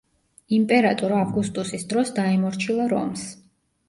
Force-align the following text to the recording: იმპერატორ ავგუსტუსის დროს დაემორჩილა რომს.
იმპერატორ 0.55 1.11
ავგუსტუსის 1.17 1.85
დროს 1.91 2.13
დაემორჩილა 2.21 2.89
რომს. 2.95 3.27